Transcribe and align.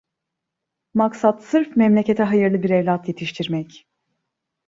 Maksat 0.93 1.43
sırf 1.43 1.75
memlekete 1.75 2.23
hayırlı 2.23 2.63
bir 2.63 2.69
evlat 2.69 3.07
yetiştirmek… 3.07 3.87